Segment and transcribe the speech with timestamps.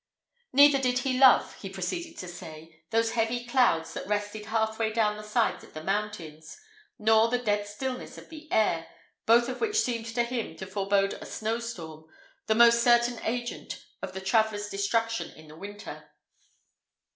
[0.51, 5.15] Neither did he love, he proceeded to say, those heavy clouds that rested halfway down
[5.15, 6.57] the sides of the mountains,
[6.97, 8.87] nor the dead stillness of the air;
[9.27, 12.05] both of which seemed to him to forbode a snow storm,
[12.47, 16.09] the most certain agent of the traveller's destruction in the winter.